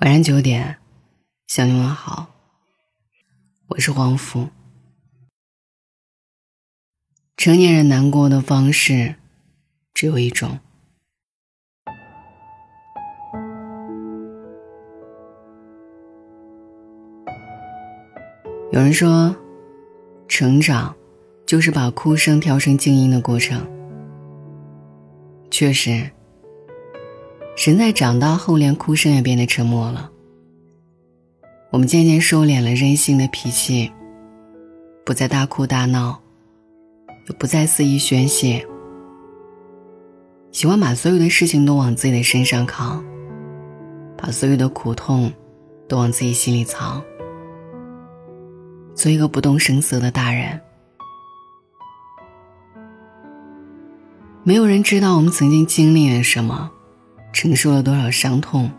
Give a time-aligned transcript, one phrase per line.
[0.00, 0.78] 晚上九点，
[1.46, 2.26] 向你问好。
[3.66, 4.48] 我是黄福。
[7.36, 9.16] 成年人难过的方式
[9.92, 10.58] 只有一种。
[18.72, 19.36] 有人说，
[20.26, 20.96] 成长
[21.44, 23.68] 就是把哭声调成静音的过程。
[25.50, 26.10] 确实。
[27.56, 30.10] 人在长大后，连哭声也变得沉默了。
[31.70, 33.92] 我们渐渐收敛了任性的脾气，
[35.04, 36.20] 不再大哭大闹，
[37.28, 38.66] 也不再肆意宣泄。
[40.50, 43.04] 喜欢把所有的事情都往自己的身上扛，
[44.16, 45.32] 把所有的苦痛
[45.86, 47.00] 都往自己心里藏，
[48.94, 50.60] 做一个不动声色的大人。
[54.42, 56.72] 没有人知道我们曾经经历了什么。
[57.40, 58.70] 承受了多少伤痛，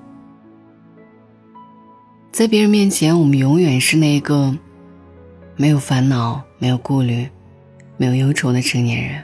[2.31, 4.55] 在别人面前，我们永远是那个
[5.55, 7.27] 没有烦恼、没有顾虑、
[7.97, 9.23] 没有忧愁的成年人。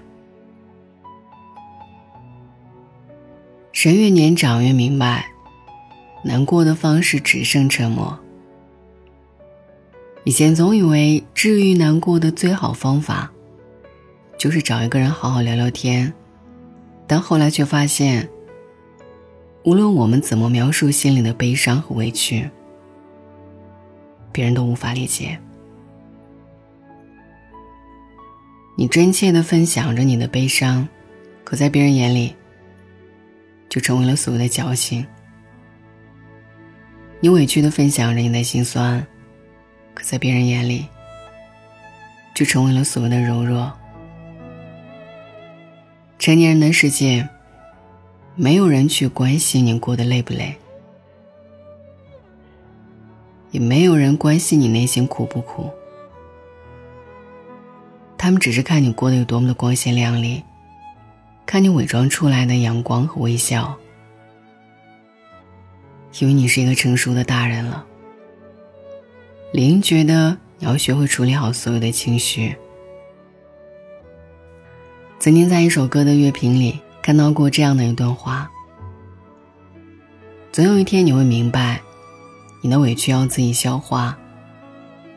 [3.73, 5.27] 人越年长越明白，
[6.23, 8.17] 难过的方式只剩沉默。
[10.23, 13.31] 以前总以为治愈难过的最好方法，
[14.35, 16.11] 就是找一个人好好聊聊天，
[17.05, 18.27] 但后来却发现。
[19.67, 22.49] 无论我们怎么描述心里的悲伤和委屈，
[24.31, 25.37] 别人都无法理解。
[28.77, 30.87] 你真切的分享着你的悲伤，
[31.43, 32.33] 可在别人眼里，
[33.67, 35.05] 就成为了所谓的矫情。
[37.19, 39.05] 你委屈的分享着你的心酸，
[39.93, 40.85] 可在别人眼里，
[42.33, 43.73] 就成为了所谓的柔弱。
[46.17, 47.27] 成年人的世界。
[48.39, 50.55] 没有人去关心你过得累不累，
[53.49, 55.71] 也没有人关心你内心苦不苦。
[58.15, 60.43] 他们只是看你过得有多么的光鲜亮丽，
[61.47, 63.75] 看你伪装出来的阳光和微笑，
[66.19, 67.83] 因为你是一个成熟的大人了。
[69.51, 72.55] 理应觉得你要学会处理好所有的情绪。
[75.17, 76.79] 曾经在一首歌的乐评里。
[77.07, 78.51] 看到过这样的一段话：
[80.51, 81.81] 总有一天你会明白，
[82.61, 84.17] 你的委屈要自己消化，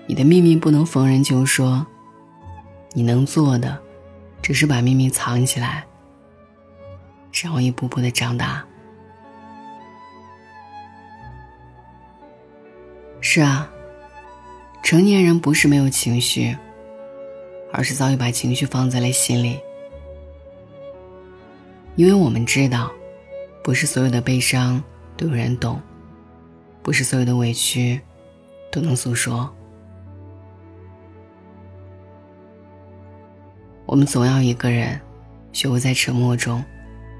[0.07, 1.85] 你的秘密不能逢人就说，
[2.93, 3.77] 你能做的，
[4.41, 5.85] 只是把秘密藏起来，
[7.43, 8.65] 然后一步步的长大。
[13.21, 13.69] 是啊，
[14.81, 16.57] 成年人不是没有情绪，
[17.73, 19.59] 而是早已把情绪放在了心里。
[22.01, 22.91] 因为我们知道，
[23.63, 24.83] 不是所有的悲伤
[25.19, 25.79] 都有人懂，
[26.83, 28.01] 不是所有的委屈
[28.73, 29.55] 都能诉说。
[33.85, 34.99] 我们总要一个人，
[35.53, 36.65] 学会在沉默中，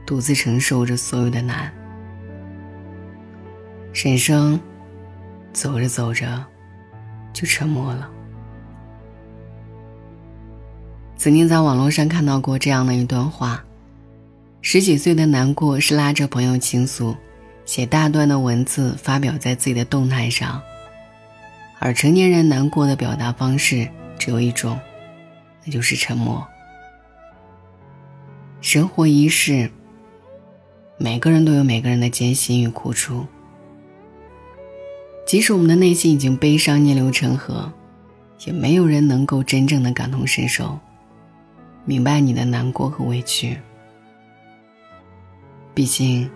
[0.07, 1.71] 独自承受着所有的难。
[3.93, 4.59] 人生，
[5.53, 6.43] 走着走着，
[7.35, 8.11] 就沉默了。
[11.19, 13.63] 曾经在网络上看到过这样的一段话。
[14.63, 17.17] 十几岁的难过是拉着朋友倾诉，
[17.65, 20.61] 写大段的文字发表在自己的动态上。
[21.79, 23.89] 而成年人难过的表达方式
[24.19, 24.79] 只有一种，
[25.65, 26.47] 那就是沉默。
[28.61, 29.71] 生活一世，
[30.99, 33.27] 每个人都有每个人的艰辛与苦楚。
[35.27, 37.73] 即使我们的内心已经悲伤逆流成河，
[38.45, 40.79] 也没有人能够真正的感同身受，
[41.87, 43.57] 明白你的难过和委屈。
[45.81, 46.29] 毕竟，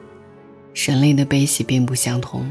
[0.73, 2.51] 人类的悲喜并不相同。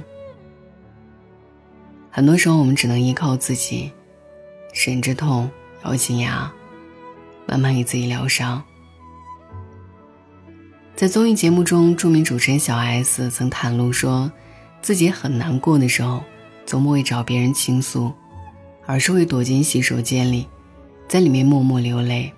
[2.12, 3.92] 很多时候，我们只能依靠自己，
[4.76, 5.50] 忍着痛，
[5.86, 6.54] 咬紧牙，
[7.48, 8.64] 慢慢给自己疗伤。
[10.96, 14.32] 在综艺节目中，著名主持人小 S 曾袒露说，
[14.80, 16.24] 自己很难过的时候，
[16.68, 18.14] 从不会找别人倾诉，
[18.86, 20.48] 而是会躲进洗手间里，
[21.08, 22.32] 在里面默默流泪。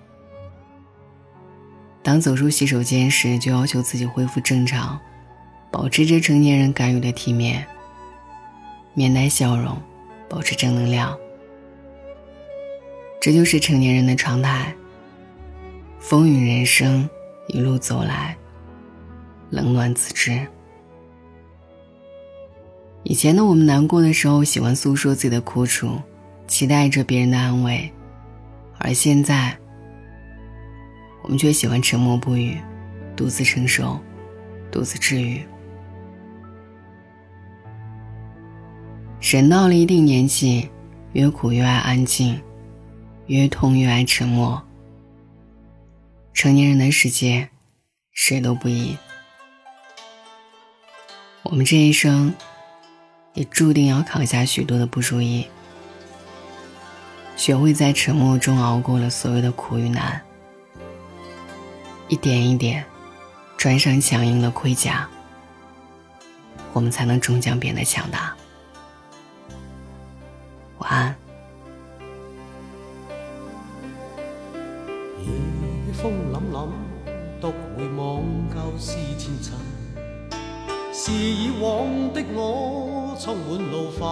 [2.06, 4.96] 当走出洗手间时，就要求自己恢复正常，
[5.72, 7.66] 保持着成年人该有的体面，
[8.94, 9.76] 面带笑容，
[10.28, 11.18] 保持正能量。
[13.20, 14.72] 这就是成年人的常态。
[15.98, 17.10] 风雨人生，
[17.48, 18.36] 一路走来，
[19.50, 20.46] 冷暖自知。
[23.02, 26.00] 以前的我们难过的时候，喜欢诉说自己的苦楚，
[26.46, 27.90] 期待着别人的安慰，
[28.78, 29.58] 而现在。
[31.26, 32.56] 我们却喜欢沉默不语，
[33.16, 33.98] 独自承受，
[34.70, 35.44] 独自治愈。
[39.20, 40.70] 人到了一定年纪，
[41.14, 42.40] 越苦越爱安静，
[43.26, 44.62] 越痛越爱沉默。
[46.32, 47.48] 成年人的世界，
[48.12, 48.96] 谁都不易。
[51.42, 52.32] 我们这一生，
[53.34, 55.44] 也注定要扛下许多的不如意。
[57.34, 60.22] 学会在沉默中熬过了所有的苦与难，
[62.08, 62.84] 一点一点，
[63.58, 65.08] 穿上强硬的盔甲，
[66.72, 68.32] 我们才能终将变得强大。
[70.78, 71.16] 晚安。
[75.18, 76.68] 夜风凛凛，
[77.40, 78.22] 独回望
[78.54, 79.54] 旧事前尘。
[80.92, 84.06] 是以往的我充满怒愤，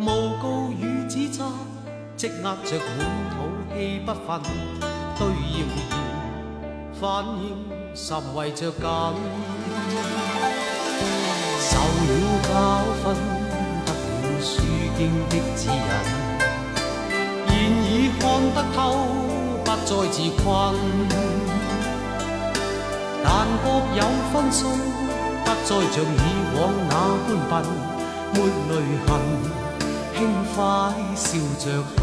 [0.00, 1.48] 诬告与指责
[2.16, 3.36] 积压着满肚
[3.72, 4.42] 气不愤，
[5.20, 5.92] 对谣言
[6.98, 7.04] 反
[7.42, 7.44] 应
[7.94, 8.80] 甚为着紧。
[11.60, 12.10] 受了
[12.48, 12.50] 教
[12.96, 13.04] 训，
[13.84, 14.48] 得了书
[14.96, 15.76] 经的指引，
[17.46, 17.50] 现
[17.84, 18.22] 已看
[18.54, 18.78] 得透，
[19.62, 20.42] 不再自困。
[23.22, 23.28] 但
[23.62, 24.00] 各有
[24.32, 24.58] 分数，
[25.44, 26.16] 不再像以
[26.56, 26.58] 往
[26.88, 26.92] 那
[27.50, 27.68] 般笨，
[28.32, 28.36] 没
[28.70, 28.72] 泪
[29.06, 29.08] 痕，
[30.16, 30.18] 轻
[30.54, 30.58] 快
[31.14, 31.28] 笑
[31.58, 31.66] 着
[31.98, 32.00] 行。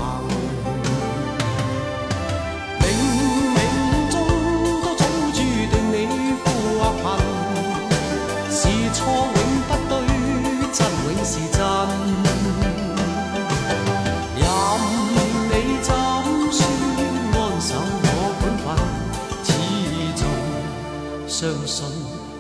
[21.40, 21.86] 相信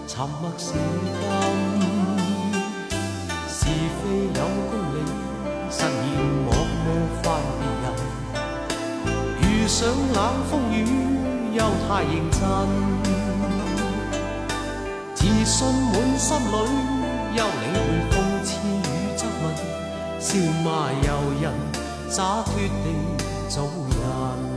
[0.08, 0.80] 沉默是金，
[3.48, 4.42] 是非有
[4.72, 4.98] 公理，
[5.70, 5.86] 实现
[6.44, 6.86] 莫冒
[7.22, 7.26] 犯
[7.60, 7.86] 别人。
[9.44, 10.18] 遇上冷
[10.50, 10.76] 风雨，
[11.54, 12.42] 又太认真，
[15.14, 15.56] 自信
[15.94, 16.58] 满心里，
[17.38, 17.78] 休理会
[18.10, 18.14] 讽
[18.44, 18.82] 刺与
[19.16, 19.46] 质问，
[20.20, 20.28] 笑
[20.64, 20.68] 骂
[21.04, 21.08] 由
[21.40, 21.46] 人，
[22.10, 22.66] 洒脱地
[23.48, 23.56] 做
[23.92, 24.57] 人。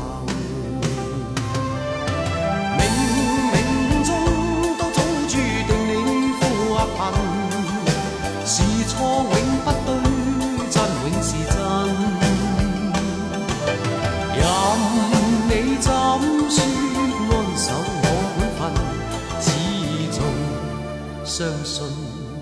[21.41, 21.81] 相信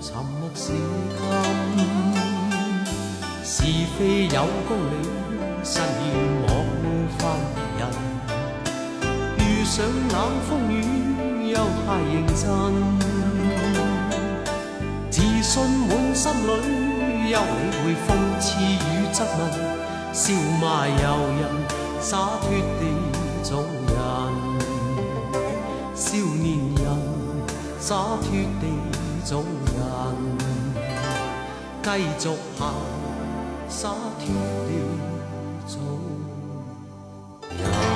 [0.02, 1.80] 沉默是金，
[3.42, 3.62] 是
[3.96, 4.92] 非有公理，
[5.64, 5.80] 实现
[6.42, 6.46] 莫
[6.82, 6.84] 冒
[7.16, 7.18] 犯
[7.54, 7.82] 别人。
[9.38, 10.14] 遇上冷
[10.46, 10.76] 风雨，
[11.48, 12.44] 又太认真，
[15.08, 15.50] 自信
[15.88, 16.52] 满心里，
[17.32, 17.40] 休理
[17.80, 18.06] 会讽
[18.38, 19.40] 刺与质问，
[20.12, 21.02] 笑骂由
[21.40, 21.42] 人，
[22.02, 22.82] 洒脱地
[23.42, 23.64] 做
[27.90, 28.30] 洒脱
[28.60, 28.68] 地
[29.24, 29.74] 做人
[31.82, 31.88] 继
[32.20, 32.72] 续行
[33.68, 34.26] 洒脱
[34.68, 34.70] 地
[35.66, 35.80] 做
[37.58, 37.89] 人。